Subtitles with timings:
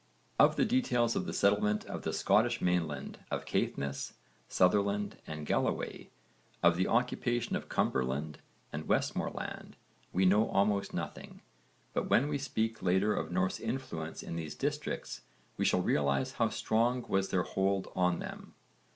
[0.39, 4.13] Of the details of the settlement of the Scottish mainland, of Caithness,
[4.47, 6.09] Sutherland, and Galloway,
[6.63, 8.39] of the occupation of Cumberland
[8.73, 9.75] and Westmorland
[10.11, 11.43] we know almost nothing,
[11.93, 15.21] but when we speak later of Norse influence in these districts
[15.55, 18.55] we shall realise how strong was their hold on them.